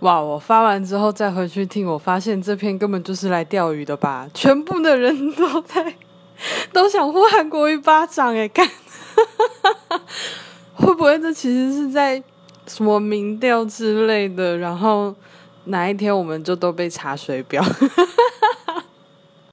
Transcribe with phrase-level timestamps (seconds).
[0.00, 0.20] 哇！
[0.20, 4.28] 我发完之后再回去听，我发现这篇根本就是来钓鱼的吧？
[4.32, 5.94] 全部的人都在
[6.72, 8.66] 都想呼韩国一巴掌哎，看！
[10.74, 12.22] 会不会这其实是在
[12.66, 14.56] 什么民调之类的？
[14.56, 15.14] 然后
[15.64, 17.62] 哪一天我们就都被查水表？